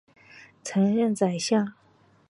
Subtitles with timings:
[0.63, 1.73] 曾任宰相。